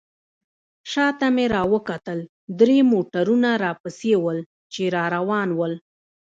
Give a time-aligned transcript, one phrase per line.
[0.91, 2.19] شاته مې راوکتل
[2.59, 4.39] درې موټرونه راپسې ول،
[4.73, 5.73] چې را روان ول.